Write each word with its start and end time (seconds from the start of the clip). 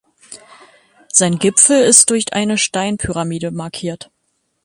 Sein 1.13 1.37
Gipfel 1.37 1.79
ist 1.83 2.09
durch 2.09 2.33
eine 2.33 2.57
Steinpyramide 2.57 3.51
markiert. 3.51 4.09